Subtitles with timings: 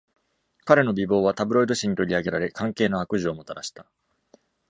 [0.65, 3.85] 彼の美貌は、タブロイド紙に取り上げられ、関係の悪事をもたらした。